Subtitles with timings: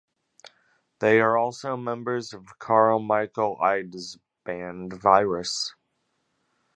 [0.97, 5.75] They are also members of Carl-Michael Eide's band Virus.